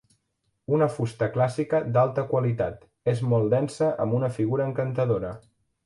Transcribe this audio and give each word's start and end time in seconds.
Una 0.77 0.87
fusta 0.93 1.27
clàssica 1.35 1.83
d'alta 1.97 2.25
qualitat, 2.33 2.83
és 3.17 3.25
molt 3.35 3.55
densa 3.59 3.95
amb 4.07 4.21
una 4.23 4.35
figura 4.41 4.71
encantadora. 4.73 5.41